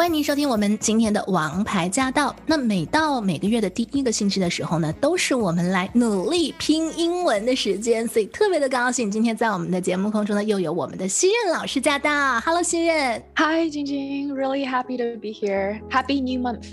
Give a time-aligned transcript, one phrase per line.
[0.00, 2.34] 欢迎您收听我们今天的王牌驾到。
[2.46, 12.40] 那每到每个月的第一个星期的时候呢，都是我们来努力拼英文的时间，所以特别的高兴，今天在我们的节目空中呢，又有我们的新任老师驾到。
[12.40, 13.22] Hello，新任。
[13.36, 14.32] Hi, Jingjing.
[14.32, 15.82] Really happy to be here.
[15.90, 16.64] Happy new month.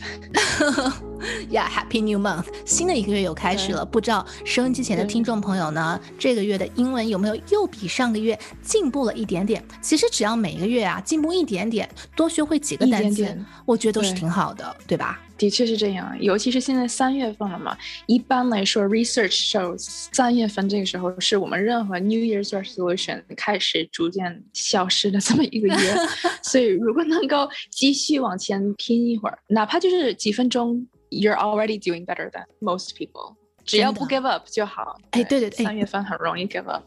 [1.49, 2.45] Yeah, Happy New Month.
[2.63, 9.61] 新的一个月又开始了，不知道收音机前的听众朋友呢，这个月的英文有没有又比上个月进步了一点点？
[9.81, 13.16] 其实只要每个月啊进步一点点，多学会几个单词，
[13.66, 15.21] 我觉得都是挺好的，对吧？
[15.38, 17.77] 的确是这样，尤其是现在三月份了嘛。
[18.08, 25.95] 一般来说，research shows 三月份这个时候是我们任何 New Year's resolution 开始逐渐消失的这么一个月。
[26.41, 30.88] 所以如果能够继续往前拼一会儿，哪怕就是几分钟。
[31.09, 33.34] you're already doing better than most people.
[33.63, 34.97] 只要不 give up 就好。
[35.11, 36.84] 哎，对对对，三月份很容易 give up。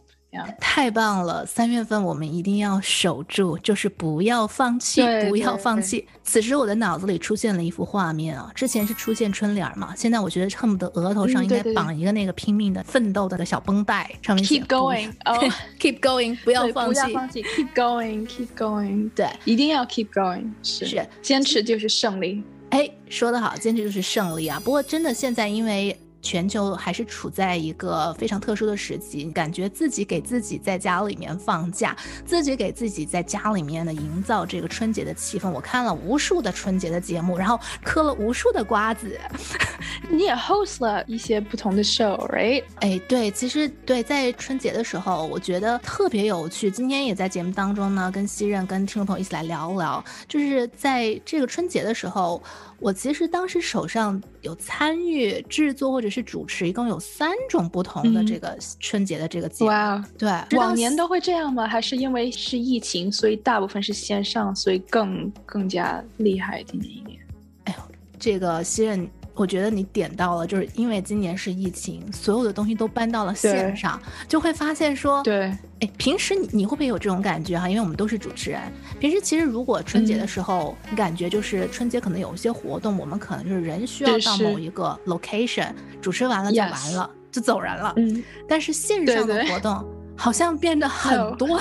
[0.61, 1.45] 太棒了！
[1.45, 6.07] 三月份我们一定要守住，就是不要放弃，不要放弃。
[6.23, 22.43] 此时我的脑子里出现了一幅画面啊，之前是出现春联嘛，现在我觉得恨不得额头上应该绑一个那个拼命的奋斗的小绷带，上面 keep going，keep going，不要放弃，不要放弃，keep going，keep going，对，一定要 keep going，是坚持就是胜利。
[22.71, 24.61] 哎，说得好，坚持就是胜利啊！
[24.65, 35.51] 不过真的，现在因为全球还是处在一个非常特殊的时期，感觉自己给自己在家里面放假，自己给自己在家里面呢营造这个春节的气氛。
[35.51, 39.19] 我看了无数的春节的节目，然后嗑了无数的瓜子。
[40.11, 42.65] 你也 host 了一些不同的 show，right？
[42.81, 46.71] 哎，对，其实对，在春节的时候，我觉得特别有趣。
[46.71, 52.43] 今天也在节目当中呢，跟西任、跟听众朋友一起来聊聊，就是在这个春节的时候。
[52.81, 59.71] 我其实当时手上有参与制作或者是主持，一共有三种不同的这个春节的这个节目。
[59.71, 61.67] 哇，对，往年都会这样吗？
[61.67, 67.19] 还是因为是疫情，所以大部分是线上，所以更更加厉害一点一点？
[67.65, 69.09] 哎呦，这个新任。
[69.35, 75.45] 我觉得你点到了，就是因为今年是疫情，所有的东西都搬到了线上，就会发现说，对，
[75.81, 77.69] 哎，平时你你会不会有这种感觉哈？
[77.69, 78.61] 因为我们都是主持人，
[78.99, 87.93] 平时其实如果春节的时候，你感觉就是春节可能有一些活动，我们可能就是人需要到某一个 location，主持完了就完了，就走人了。
[87.97, 89.85] 嗯，但是线上的活动
[90.17, 91.61] 好像变得很 多。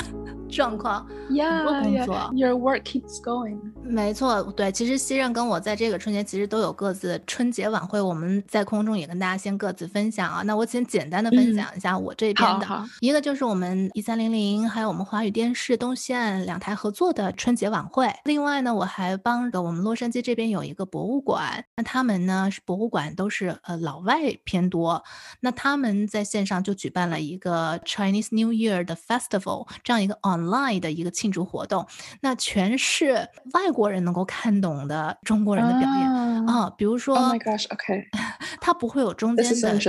[0.49, 3.59] 状况，很多工作，Your work keeps going。
[3.83, 10.41] 没错，对，其实西任跟我在这个春节其实都有各自春节晚会，我们在空中也跟大家先各自分享啊。
[10.43, 18.11] 那我先简单的分享一下我这边的，一个就是我们一三零零，还有我们华语电视东西岸两台合作的春节晚会。
[18.25, 25.03] 另外呢，我还帮着我们洛杉矶这边有一个博物馆，那他们呢是博物馆都是呃老外偏多，
[25.39, 30.38] 那他们在线上就举办了一个 Chinese New Year 的 Festival 这样一个 on。
[30.39, 31.85] Online 的一个庆祝活动，
[32.21, 36.09] 那全是外国人能够看懂的中国人的表演。
[36.47, 38.07] 啊，比如说，Oh my gosh，OK，
[38.61, 39.79] 它不会有中间的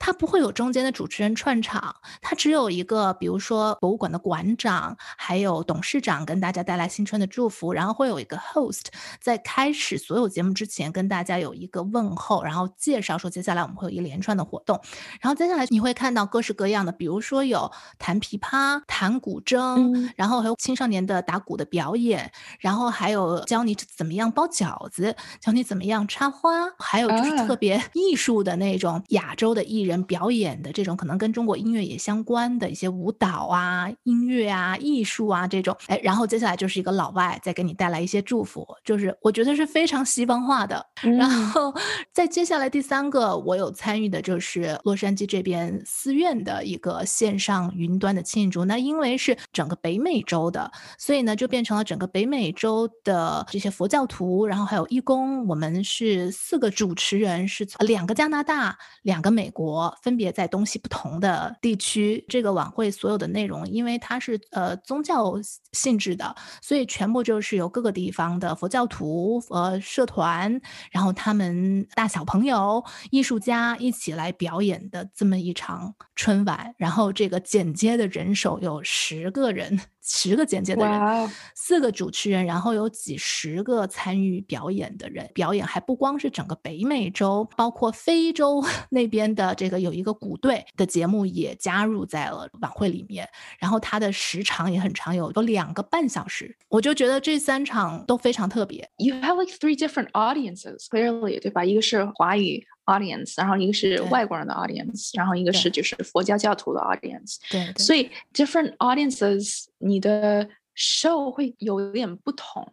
[0.00, 8.86] 它不会有中间的主持人串场，它只有一个，比如说博物馆的馆长还有董事长跟大家带来新春的祝福，然后会有一个 host
[9.20, 14.80] 在开始所有节目之前跟大家有一个问候，然后介绍说接下来我们会有一连串的活动，
[15.20, 19.20] 然后接下来你会看到各式各样的，比如说有弹琵琶、弹。
[19.20, 35.76] 古筝，然后还有青少年的打鼓的表演，然后还有教你怎么样包饺子，教你怎么样插花，还有就是特别艺术的那种亚洲的艺人表演的这种可能跟中国音乐也相关的一些舞蹈啊、音乐啊、艺术啊这种。
[35.86, 40.84] 哎，然后接下来就是一个老外再给你带来一些祝福，就是我觉得是非常西方化的。
[41.02, 41.72] 然后
[42.12, 49.10] 再接下来第三个我有参与的就是洛杉矶这边寺院的一个线上云端的庆祝，那因为。
[49.20, 62.24] 是整个北美洲的，所以呢，就变成了整个北美洲的这些佛教徒，然后还有义工，我们是四个主持人，是两个加拿大，两个美国，分别在东西不同的地区。
[62.28, 65.34] 这个晚会所有的内容，因为它是呃宗教
[65.72, 70.60] 性质的，所以全部就是由各个地方的佛教徒、呃社团，
[70.90, 76.74] 然后他们大小朋友、艺术家一起来表演的这么一场春晚。
[76.76, 85.30] 然后这个剪接的人手有十个人，十个简介的人四个主持人，然后有几十个参与表演的人。
[85.34, 93.28] 表演还不光是整个北美洲，包括非洲 那边的这个有一个鼓队的节目也加入在了晚会里面。
[93.58, 96.56] 然后它的时长也很长，有有两个半小时。
[96.68, 98.88] 我就觉得这三场都非常特别。
[98.96, 101.64] You have like three different audiences, clearly，对吧？
[101.64, 107.37] 一个是华语 audience，然后一个是对外国人的 audience，然后一个是就是佛教教徒的 audience。
[107.49, 112.63] 对，对所以 different audiences，你的 show 会有点不同。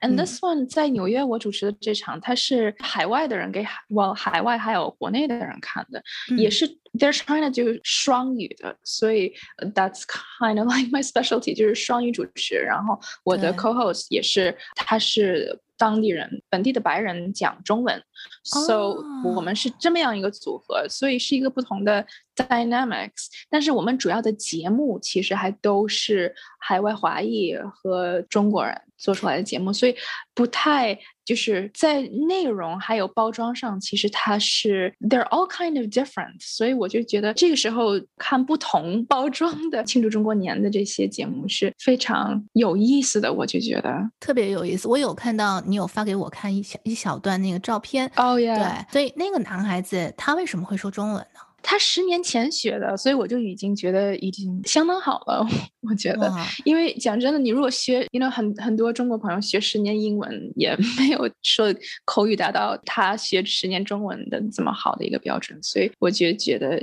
[0.00, 6.02] And 嗯 this one 在纽约我主持的这场，它是海外的人给海，well 海外还有国内的人看的，
[6.38, 6.68] 也嗯是
[6.98, 12.54] they're trying to do 双语的，所以呃 that's kind of like my specialty，就是双语主持。
[12.54, 18.01] 然后我的对 co-host 也是，他是 当地人，本地的白人讲中文
[18.43, 22.05] ，so 我哦们是这么样一个组合，所以是一个不同的
[22.35, 23.27] dynamics。
[23.49, 29.95] 但是我们主要的节目其实还都是海外华裔和中国人做出来的节目，所以
[30.33, 36.35] 不太就是在内容还有包装上，其实它是 they're all kind of different。
[36.39, 44.09] 所以我就觉得这个时候看不同包装的庆祝中国年的这些节目是非常有意思的，我就觉得。
[44.19, 44.87] 特别有意思。
[44.87, 48.09] 我有看到你有发给我看一小一小段那个照片。
[48.15, 48.55] 哦耶！
[48.55, 51.39] 对，所以那个男孩子他为什么会说中文呢？
[51.67, 55.43] 他十年前学的，所以我就已经觉得已经相当好了。
[55.89, 56.31] 我觉得，
[56.63, 61.73] 因为讲真的，你如果学，因为很很多中国朋友学十年英文，也 没有说
[62.05, 66.79] 口语达到他学十年中文的这么好的一个标准，所以我就觉得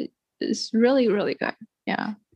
[0.73, 1.55] really really good。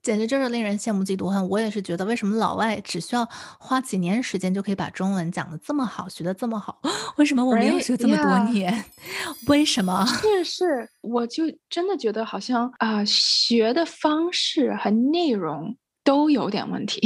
[0.07, 1.49] 简直就是令人羡慕嫉妒恨。
[1.49, 6.81] 我也是觉得，为什么老外只需要花几年时间就可以把中文讲得这么好，学得这么好？
[7.19, 7.83] 为什么我们要 Right?
[7.83, 8.85] 学这么多.年？
[9.49, 10.07] 为什么？
[10.23, 17.01] 是是，我就真的觉得好像啊、学的方式和内容都有点问题。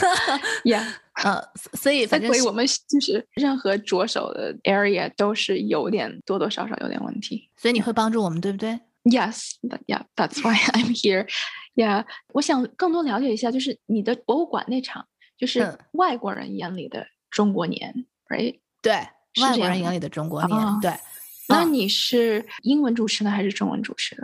[0.64, 0.86] yeah。
[1.22, 1.38] 呃，
[1.74, 7.50] 所以反正是所以我们就是任何着手的 area 都是有点多多少少有点问题。
[7.54, 9.50] 所以你会帮助我们，对不对？Yes,
[9.86, 11.28] yeah, that's why I'm here.
[11.74, 15.06] Yeah，我想更多了解一下，就是你的博物馆那场，
[15.38, 18.60] 就是嗯外国人眼里的中国年，right？
[18.80, 18.92] 对，
[19.40, 20.90] 外国人眼里的中国年，哦对。
[20.90, 21.00] 啊
[21.48, 24.22] 那你是英文主持呢，还是中文主持的？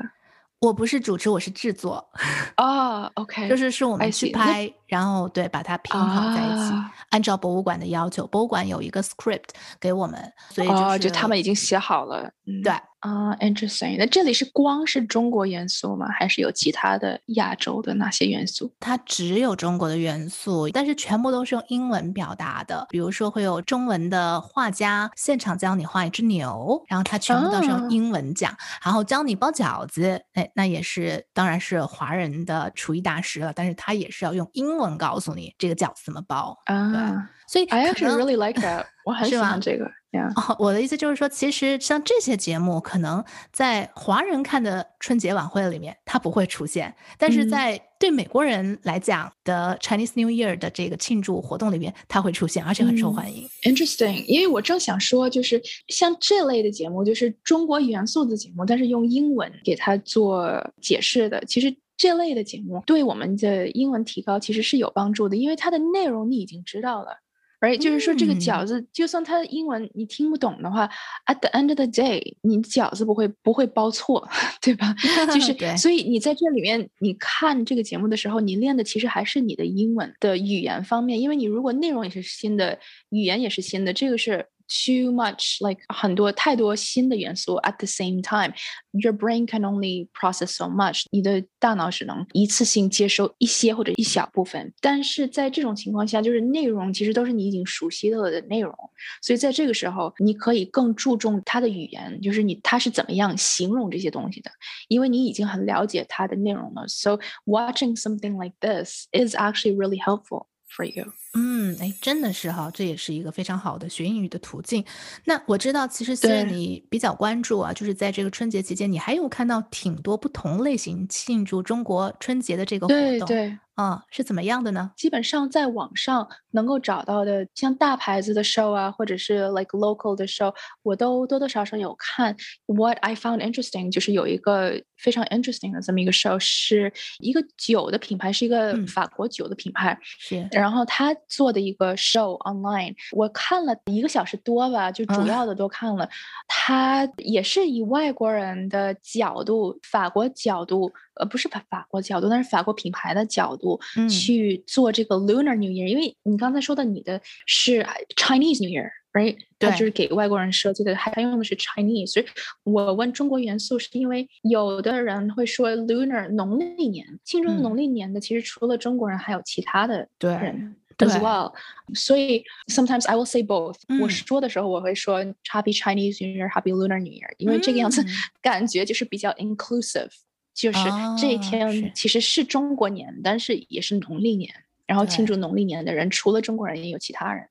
[0.60, 2.08] 我不是主持，我是制作，
[2.56, 9.50] 哦，OK，就是是我们去拍，然后对把它拼好在一起，啊按照博物馆的要求，博物馆有一个 script
[9.80, 10.68] 给我们，所以
[10.98, 12.30] 就是、他们已经写好了。
[12.46, 16.08] 嗯对啊、i n t e r e s t i n g 那这里是光是中国元素吗？
[16.08, 18.72] 还是有其他的亚洲的哪些元素？
[18.80, 22.86] 它只有中国的元素，但是全部都是用英文表达的。
[22.90, 36.58] 比如说会有中文的画家现场教你画一只牛，然后他全部都是哦用英文讲，然后教你包饺子，哎，那也是当然是华人的厨艺大师了，但是他也是要用英文告诉你这个饺子怎么包。
[36.64, 39.90] 啊所以，I actually really like that，我很喜欢这个。
[40.36, 53.48] 哦，我的意思就是说，其实像这些节目，可能在华人看的春节晚会里面，它不会出现，但是嗯在对美国人来讲的 Chinese New Year 的这个庆祝活动里面，它会出现，而且很受嗯欢迎。
[53.62, 67.18] Interesting，因为我正想说，就是像这类的节目，就是中国元素的节目，但是用英文给它做解释的，其实这类的节目对我们的英文提高其实是有帮助的，因为它的内容你已经知道了。
[67.60, 67.76] right？
[67.78, 70.88] 就是说，这个嗯饺子，就算它的英文你听不懂的话
[71.26, 74.28] ，at the end of the day，你饺子不会不会包错，
[74.60, 74.94] 对吧？
[75.32, 82.78] 就 是对，所以你在这里面，你看这个节目的时候，你练的其实还是你的英文的语言方面，因为你如果内容也是新的，
[83.10, 94.73] 语言也是新的，这个是 too much like 很多太多新的元素 at the same time。Your brain can only process so much，你的大脑只能一次性接收一些或者一小部分。
[94.79, 98.73] 但是在这种情况下，就是内容其实都是你已经熟悉了的内容，
[99.21, 104.49] 所以在这个时候，你可以更注重它的语言，就是你它是怎么样形容这些东西的，
[104.87, 106.87] 因为你已经很了解它的内容了。
[106.87, 111.11] So watching something like this is actually really helpful for you.
[111.34, 114.84] 嗯，哎，真的是哈，这也是一个非常好的学英语的途径。
[115.24, 123.58] 那我知道，其实虽然对你比较关注啊，就是在这个春节期间，你还有看到挺多不同类型庆祝中国春节的这个活动，对对。
[123.78, 124.90] 啊、是怎么样的呢？
[124.96, 132.36] 基本上在网上能够找到的，像大牌子的 show 啊，或者是 like local 的 show，我都多多少少有看。
[132.66, 146.08] What I found interesting 就是有一个非常 interesting 的这么一个 show，是一个酒的品牌，是一个嗯法国酒的品牌，是然后它做的一个 show online，我看了一个小时多吧，就主要的都看了。
[146.46, 155.86] 他也是以外国人的角度，法国角度，呃，不是法法国角度，但是法国品牌的角度去做这个 Lunar New Year。
[155.86, 158.90] 因为你刚才说的，你的是 Chinese New Year。
[159.12, 162.12] right，它就是给外国人设计的，还用的是 Chinese。
[162.12, 162.26] 所以
[162.62, 171.53] 我问中国元素，是因为有的人会说 lunar 农历年，庆祝农历年的，其实除了中国人，还有其他的人 as well。
[171.93, 173.77] 所以 sometimes I will say both。
[174.01, 178.05] 我说的时候，我会说 Happy Chinese New Year，Happy Lunar New Year，因为这个样子
[178.41, 180.11] 感觉就是比较 inclusive，
[180.53, 180.79] 就是
[181.19, 184.53] 这一天其实是中国年，但是也是农历年。
[184.85, 187.47] 然后庆祝农历年的人，除了中国人，也有其他人。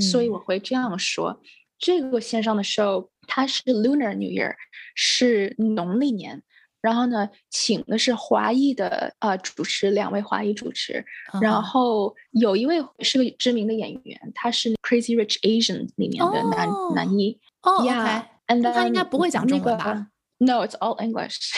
[0.00, 1.38] 所以我会这样说：
[1.78, 4.54] 这个线上的 show 它是 Lunar New Year，
[4.94, 6.42] 是农历年。
[6.81, 11.03] 然后呢，请的是华裔的呃主持，两位华裔主持。
[11.41, 17.39] 然后有一位是个知名的演员，他是 Crazy Rich Asian 里面的男男一。
[17.63, 20.07] 哦，OK，他应该不会讲中文吧
[20.39, 21.51] ？No, it's all English.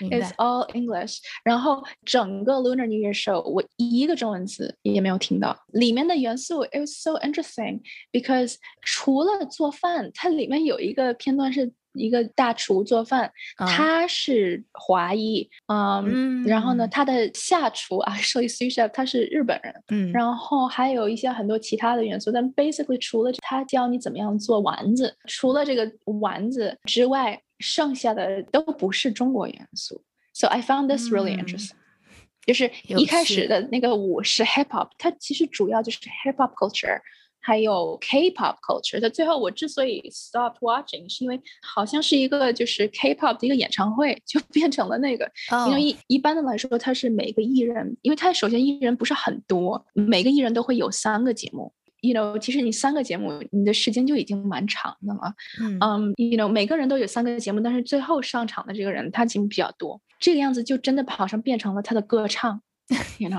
[0.00, 1.18] It's all English.
[1.44, 5.56] 然后整个 Lunar New Year show 我一个中文词也没有听到。
[5.68, 7.80] 里面的元素 it was so interesting
[8.10, 27.40] because 除了做饭，它里面有一个片段是一个大厨做饭，他是华裔，嗯，然后呢，他的下厨 啊，actually sous chef 他是日本人，嗯，然后还有一些很多其他的元素，但 basically 除了他教你怎么样做丸子，除了这个丸子之外。
[27.64, 31.70] 剩下的都不是中国元素，so I found this really interesting。
[32.44, 37.00] 就是一开始的那个舞是 hip hop，它其实主要就是 hip hop culture，
[37.42, 39.00] 还有 K-pop culture。
[39.00, 45.30] 它最后我之所以 stopped watching，是因为好像是一个就是 K-pop 的一个演唱会，就 变成了那个。
[45.68, 51.72] 因为一一般的来说，它是每个艺人，因为它首先艺人不是很多，每个艺人都会有三个节目。
[52.00, 55.32] you know，其实你三个节目，你的时间就已经蛮长的了。
[55.60, 62.60] 嗯，you know，每个人都有三个节目，但是最后上场的这个人他节目比较多，这个样子就真的好像变成了他的歌唱，
[63.18, 63.30] you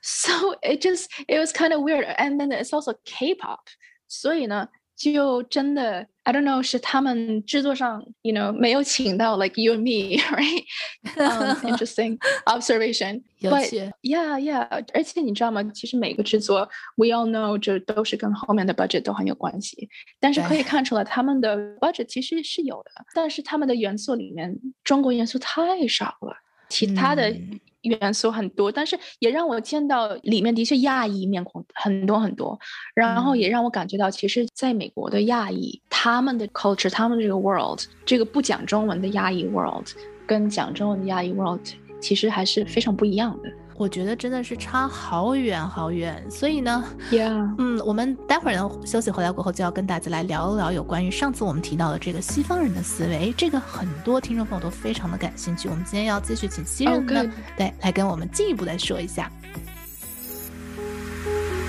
[0.00, 3.60] know，so it just it was kind of weird，and then it's also K-pop，
[4.08, 4.68] 所以呢。
[4.96, 12.16] 就真的，I don't know，是他们制作上，you know，没有请到 like you and me，right？Interesting
[12.46, 13.22] observation。
[13.40, 13.92] 有趣。
[14.00, 14.66] Yeah，yeah。
[14.94, 15.62] 而且你知道吗？
[15.74, 16.66] 其实每个制作，
[16.96, 19.90] we all know，这都是跟后面的 budget 都很有关系。
[20.18, 26.34] 但是可以看出来，他们的 budget 其实是有的，但是他们的元素里面，中国元素太少了，
[26.71, 27.35] 其他的。
[27.81, 32.55] 元素很多，但是也让我见到里面的确亚裔面孔很多很多，
[32.93, 39.87] 然后也让我感觉到，其实在美国的亚裔，他们的 culture，他们这个 world，这个不讲中文的亚裔 world，
[40.27, 41.59] 跟讲中文的亚裔 world，
[41.99, 43.49] 其实还是非常不一样的。
[43.81, 55.67] 我觉得真的是差好远好远，所以呢，Yeah，嗯，我们待会儿呢休息回来过后就要跟大家来聊一聊有关于上次我们提到的这个西方人的思维，这个很多听众朋友都非常的感兴趣。
[55.67, 57.25] 我们今天要继续请西人呢，
[57.57, 59.31] 对，来跟我们进一步来说一下。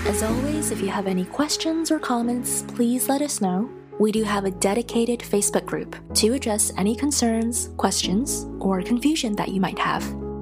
[0.06, 3.68] As always, if you have any questions or comments, please let us know.
[3.98, 9.48] We do have a dedicated Facebook group to address any concerns, questions, or confusion that
[9.48, 10.02] you might have.